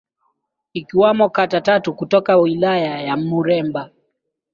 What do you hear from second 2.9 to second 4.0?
ya Muleba